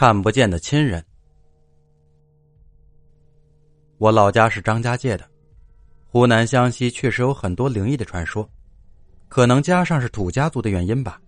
[0.00, 1.04] 看不见的亲人。
[3.98, 5.28] 我老家是张家界的，
[6.06, 8.48] 湖南湘西确实有很多灵异的传说，
[9.28, 11.20] 可能加上是土家族的原因吧。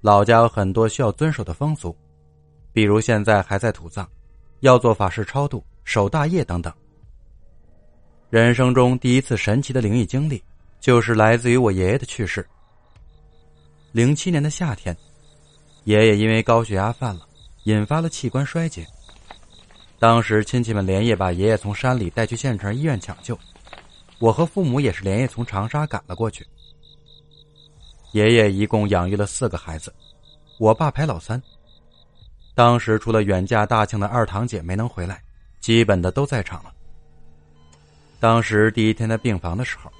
[0.00, 1.96] 老家有很多需要遵守的风俗，
[2.72, 4.04] 比如现在还在土葬，
[4.62, 6.74] 要做法事超度、守大业等等。
[8.30, 10.42] 人生中第一次神奇的灵异经历，
[10.80, 12.44] 就是来自于我爷爷的去世。
[13.92, 14.96] 零七年的夏天，
[15.84, 17.27] 爷爷因为高血压犯了。
[17.68, 18.86] 引发了器官衰竭。
[19.98, 23.38] 当时亲戚们连夜把爷爷从山里带去县城医院抢救，
[24.18, 26.46] 我和父母也是连夜从长沙赶了过去。
[28.12, 29.94] 爷爷一共养育了四个孩子，
[30.58, 31.40] 我爸排老三。
[32.54, 35.22] 当时除了远嫁大庆的二堂姐没能回来，
[35.60, 36.72] 基本的都在场了。
[38.18, 39.92] 当时第一天在病房的时候，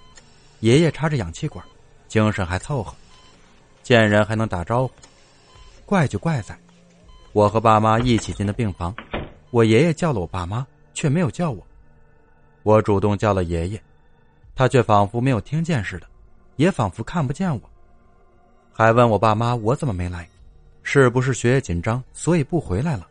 [0.61, 1.63] 爷爷插着氧气管，
[2.09, 2.95] 精神还凑合，
[3.83, 4.95] 见人还能打招呼，
[5.85, 6.59] 怪就怪在。
[7.39, 8.93] 我和爸妈一起进的病房，
[9.53, 11.65] 我爷爷叫了我爸妈，却没有叫我。
[12.65, 13.81] 我主动叫了爷爷，
[14.57, 16.07] 他却仿佛没有听见似的，
[16.57, 17.61] 也仿佛看不见我，
[18.73, 20.29] 还问我爸妈我怎么没来，
[20.83, 23.07] 是不是学业紧张所以不回来了？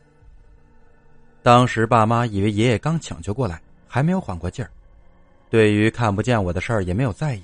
[1.42, 4.70] 当时爸妈以为爷爷刚抢救过来，还没有缓过劲儿，
[5.50, 7.44] 对于看不见我的事儿也没有在意。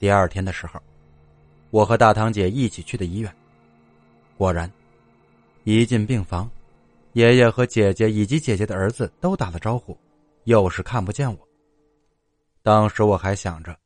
[0.00, 0.82] 第二天的时候，
[1.70, 3.32] 我和大堂姐一起去的医院，
[4.36, 4.68] 果然。
[5.76, 6.50] 一进病房，
[7.12, 9.96] 爷爷和姐姐以及姐姐的儿子都打了招呼，
[10.44, 11.48] 又是看不见我。
[12.62, 13.78] 当时我还想着，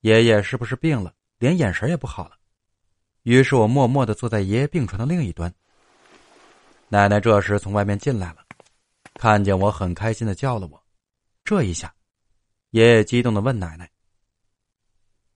[0.00, 2.32] 爷爷是不是病了，连眼神也不好了。
[3.22, 5.52] 于是我默默的坐在爷爷病床的另一端。
[6.88, 8.38] 奶奶这时从外面进来了，
[9.14, 10.82] 看见我很开心的叫了我。
[11.44, 11.94] 这一下，
[12.70, 13.90] 爷爷激动的问奶奶：“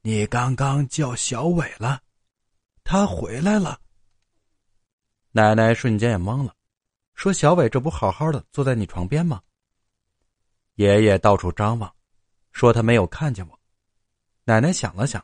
[0.03, 2.01] 你刚刚叫小伟了，
[2.83, 3.79] 他回来了。”
[5.37, 6.55] 奶奶瞬间也懵了，
[7.17, 9.43] 说：“小伟这不好好的坐在你床边吗？”
[10.77, 11.93] 爷爷到处张望，
[12.53, 13.59] 说他没有看见我。
[14.45, 15.21] 奶奶想了想，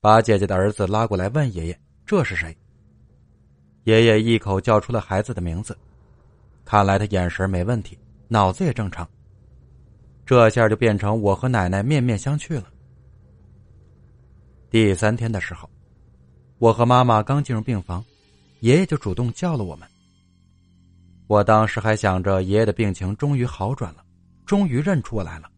[0.00, 2.56] 把姐姐的儿子拉过来问爷爷：“这是谁？”
[3.84, 5.76] 爷爷一口叫出了孩子的名字，
[6.64, 9.06] 看来他眼神没问题，脑子也正常。
[10.24, 12.72] 这下就变成我和奶奶面面相觑了。
[14.70, 15.68] 第三天的时候，
[16.56, 18.02] 我和妈妈刚进入病房。
[18.60, 19.88] 爷爷就主动叫了我们。
[21.26, 24.04] 我当时还想着爷爷的病情终于好转了，
[24.46, 25.50] 终于认出我来了。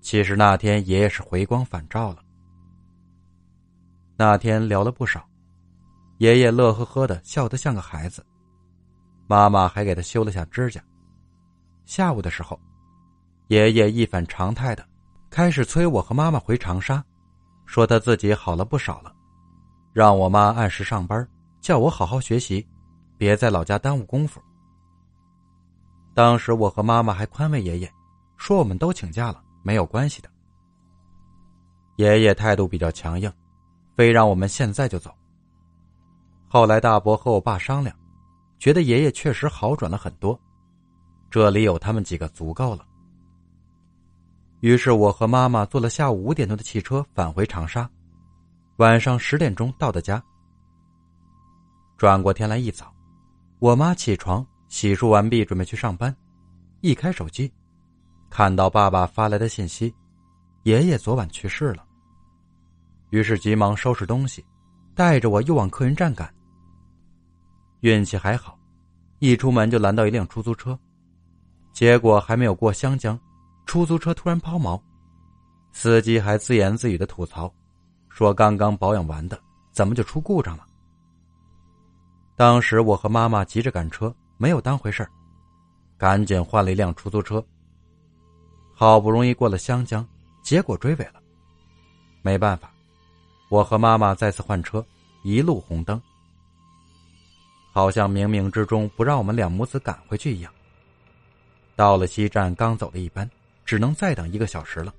[0.00, 2.22] 其实那天爷爷是回光返照了。
[4.16, 5.28] 那天聊了不少，
[6.18, 8.24] 爷爷乐呵呵的笑得像个孩子，
[9.26, 10.82] 妈妈还给他修了下指甲。
[11.84, 12.58] 下午的时候，
[13.48, 14.84] 爷爷一反常态的
[15.28, 17.04] 开始催我和妈妈回长沙，
[17.66, 19.12] 说他自己好了不少了，
[19.92, 21.28] 让我妈按时上班。
[21.60, 22.66] 叫我好好学习，
[23.18, 24.40] 别在老家耽误功夫。
[26.14, 27.92] 当时我和妈妈还宽慰爷爷，
[28.36, 30.28] 说我们都请假了，没有关系的。
[31.96, 33.30] 爷爷态度比较强硬，
[33.94, 35.14] 非让我们现在就走。
[36.48, 37.94] 后来大伯和我爸商量，
[38.58, 40.38] 觉得爷爷确实好转了很多，
[41.30, 42.84] 这里有他们几个足够了。
[44.60, 47.88] 于是我和妈妈坐了下午五点多的汽车返回长沙，
[48.78, 50.22] 晚上十点钟到的家。
[52.00, 52.90] 转过天来一早，
[53.58, 56.16] 我妈起床洗漱完毕，准备去上班。
[56.80, 57.52] 一开手机，
[58.30, 59.94] 看到爸爸发来的信息：
[60.62, 61.84] 爷爷昨晚去世了。
[63.10, 64.42] 于是急忙收拾东西，
[64.94, 66.34] 带着我又往客运站赶。
[67.80, 68.58] 运气还好，
[69.18, 70.78] 一出门就拦到一辆出租车。
[71.70, 73.20] 结果还没有过湘江，
[73.66, 74.80] 出租车突然抛锚，
[75.70, 77.52] 司机还自言自语的吐槽，
[78.08, 79.38] 说刚刚保养完的，
[79.70, 80.66] 怎么就出故障了？
[82.40, 85.10] 当时我和妈妈急着赶车，没有当回事儿，
[85.98, 87.44] 赶紧换了一辆出租车。
[88.72, 90.08] 好不容易过了湘江，
[90.42, 91.20] 结果追尾了。
[92.22, 92.72] 没办法，
[93.50, 94.82] 我和妈妈再次换车，
[95.22, 96.00] 一路红灯，
[97.72, 100.50] 好像冥冥之中不让我们两母子赶回去一样。
[101.76, 103.30] 到了西站，刚走了一班，
[103.66, 104.94] 只能再等一个小时了。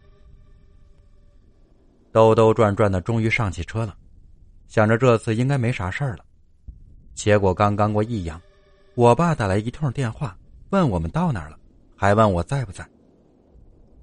[2.11, 3.97] 兜兜转转的，终于上汽车了，
[4.67, 6.23] 想着这次应该没啥事儿了。
[7.13, 8.41] 结果刚刚过益阳，
[8.95, 10.37] 我爸打来一通电话，
[10.69, 11.59] 问我们到哪儿了，
[11.95, 12.87] 还问我在不在。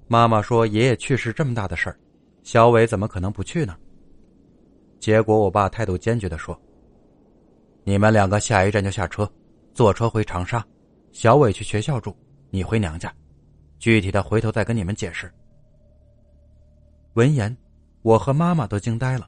[0.07, 1.99] 妈妈说爷爷去世这么大的事儿，
[2.43, 3.77] 小伟怎么可能不去呢？
[4.99, 6.59] 结果我爸态度坚决的说
[7.83, 9.29] ：“你们两个下一站就下车，
[9.73, 10.65] 坐车回长沙，
[11.11, 12.15] 小伟去学校住，
[12.49, 13.13] 你回娘家，
[13.79, 15.31] 具体的回头再跟你们解释。”
[17.13, 17.55] 闻言，
[18.01, 19.27] 我和妈妈都惊呆了。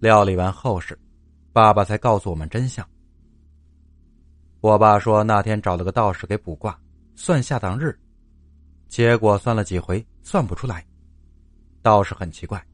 [0.00, 0.98] 料理完后事。
[1.58, 2.88] 爸爸才告诉我们真相，
[4.60, 6.78] 我爸说那天找了个道士给卜卦，
[7.16, 7.98] 算下葬日，
[8.86, 10.86] 结果算了几回算不出来。
[11.82, 12.64] 道士很奇怪，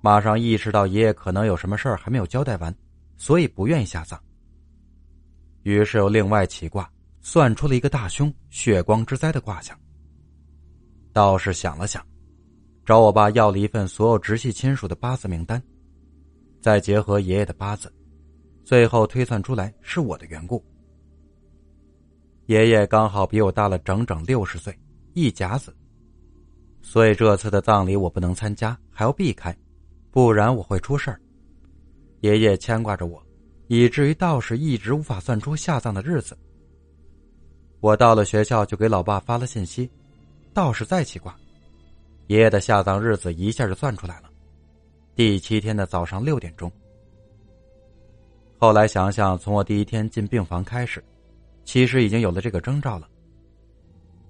[0.00, 2.74] 马上意识到爷爷可能有什么事儿还没有交代完，
[3.16, 4.20] 所以不愿意下葬。
[5.62, 6.90] 于是又另外起卦，
[7.20, 9.78] 算出了一个大凶、血光之灾的卦象。
[11.12, 12.04] 道士想了想，
[12.84, 15.62] 找我爸要了一份所有直系亲属的八字名单，
[16.60, 17.88] 再结合爷爷的八字，
[18.70, 20.64] 最后推算出来是我的缘故。
[22.46, 24.72] 爷爷刚好比我大了整整六十岁，
[25.12, 25.74] 一甲子，
[26.80, 29.52] 所以这次的葬礼我不能参加，还要避开，
[30.12, 31.20] 不然我会出事儿。
[32.20, 33.20] 爷爷牵挂着我。
[33.66, 36.38] 以至于道士一直无法算出下葬的日子。
[37.80, 39.90] 我到了学校就给老爸发了信息，
[40.54, 41.36] 道士再起卦，
[42.28, 44.30] 爷爷的下葬日子一下就算出来了，
[45.16, 46.70] 第七天的早上六点钟。
[48.60, 51.02] 后来想想，从我第一天进病房开始，
[51.64, 53.08] 其实已经有了这个征兆了。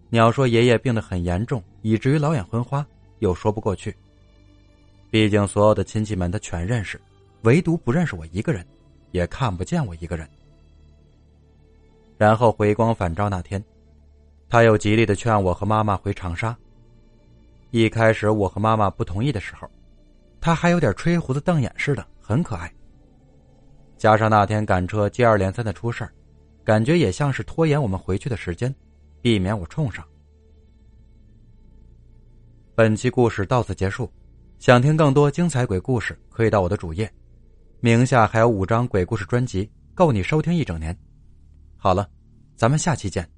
[0.09, 2.87] 你要说爷爷病得很严重，以至于老眼昏花，
[3.19, 3.93] 又说不过去。
[5.11, 7.01] 毕竟所有的亲戚们他全认识，
[7.43, 8.65] 唯独不认识我一个人。
[9.11, 10.25] 也看不见我一个人。
[12.17, 13.61] 然后回光返照那天，
[14.49, 16.57] 他又极力的劝我和妈妈回长沙。
[17.73, 19.69] 一开始我和妈妈不同意的时候，
[20.41, 22.73] 他还有点吹胡子瞪眼似的，很可爱。
[24.01, 26.11] 加上那天赶车接二连三的出事儿，
[26.65, 28.75] 感觉也像是拖延我们回去的时间，
[29.21, 30.03] 避免我冲上。
[32.75, 34.11] 本期故事到此结束，
[34.59, 37.13] 想听更多精彩鬼故事，可以到我的主页。
[37.81, 40.99] 名下还有五张鬼故事专辑，够你收听一整年。
[41.77, 42.09] 好了，
[42.57, 43.29] 咱们下期见。